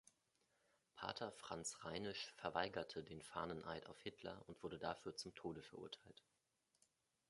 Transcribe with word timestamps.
Pater 0.95 1.29
Franz 1.31 1.77
Reinisch 1.85 2.33
verweigerte 2.35 3.03
den 3.03 3.21
Fahneneid 3.21 3.85
auf 3.85 3.99
Hitler 4.01 4.41
und 4.47 4.63
wurde 4.63 4.79
dafür 4.79 5.15
zum 5.15 5.35
Tode 5.35 5.61
verurteilt. 5.61 6.23